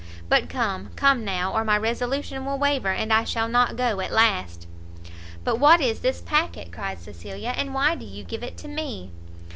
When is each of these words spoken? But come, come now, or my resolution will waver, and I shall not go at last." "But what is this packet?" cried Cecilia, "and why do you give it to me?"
But 0.29 0.49
come, 0.49 0.89
come 0.95 1.23
now, 1.23 1.53
or 1.55 1.63
my 1.63 1.77
resolution 1.77 2.43
will 2.43 2.57
waver, 2.57 2.89
and 2.89 3.13
I 3.13 3.23
shall 3.23 3.47
not 3.47 3.75
go 3.75 3.99
at 4.01 4.11
last." 4.11 4.65
"But 5.43 5.59
what 5.59 5.79
is 5.79 5.99
this 5.99 6.21
packet?" 6.21 6.71
cried 6.71 6.97
Cecilia, 6.97 7.53
"and 7.55 7.71
why 7.71 7.93
do 7.93 8.03
you 8.05 8.23
give 8.23 8.41
it 8.41 8.57
to 8.57 8.67
me?" 8.67 9.11